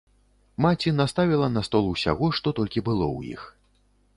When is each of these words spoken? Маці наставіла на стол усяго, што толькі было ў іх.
Маці 0.65 0.93
наставіла 0.99 1.49
на 1.57 1.63
стол 1.67 1.91
усяго, 1.93 2.31
што 2.39 2.47
толькі 2.61 2.85
было 2.89 3.05
ў 3.17 3.37
іх. 3.37 3.41